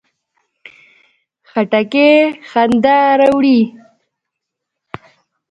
خټکی 1.49 2.09
خندا 2.49 2.97
راوړي. 3.19 3.59